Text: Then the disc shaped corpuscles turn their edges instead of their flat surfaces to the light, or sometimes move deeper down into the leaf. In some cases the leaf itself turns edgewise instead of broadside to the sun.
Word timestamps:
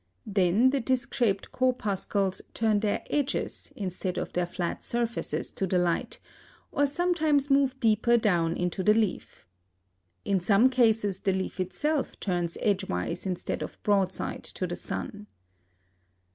Then 0.25 0.71
the 0.71 0.79
disc 0.79 1.13
shaped 1.13 1.51
corpuscles 1.51 2.41
turn 2.55 2.79
their 2.79 3.03
edges 3.11 3.71
instead 3.75 4.17
of 4.17 4.33
their 4.33 4.47
flat 4.47 4.83
surfaces 4.83 5.51
to 5.51 5.67
the 5.67 5.77
light, 5.77 6.17
or 6.71 6.87
sometimes 6.87 7.51
move 7.51 7.79
deeper 7.79 8.17
down 8.17 8.57
into 8.57 8.81
the 8.81 8.95
leaf. 8.95 9.45
In 10.25 10.39
some 10.39 10.71
cases 10.71 11.19
the 11.19 11.33
leaf 11.33 11.59
itself 11.59 12.19
turns 12.19 12.57
edgewise 12.61 13.27
instead 13.27 13.61
of 13.61 13.77
broadside 13.83 14.43
to 14.45 14.65
the 14.65 14.75
sun. 14.75 15.27